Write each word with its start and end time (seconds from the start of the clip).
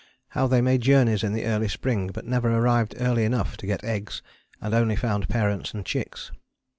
How 0.29 0.47
they 0.47 0.61
made 0.61 0.81
journeys 0.81 1.21
in 1.23 1.33
the 1.33 1.45
early 1.45 1.67
spring 1.67 2.07
but 2.11 2.25
never 2.25 2.49
arrived 2.51 2.95
early 2.97 3.23
enough 3.23 3.55
to 3.57 3.67
get 3.67 3.83
eggs 3.83 4.23
and 4.59 4.73
only 4.73 4.95
found 4.95 5.29
parents 5.29 5.75
and 5.75 5.85
chicks. 5.85 6.31